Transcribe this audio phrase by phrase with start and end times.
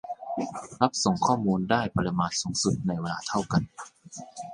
[0.79, 3.61] รับส่งข้อมูลได้ปริมาณสูงสุดในเวลาเท่ากัน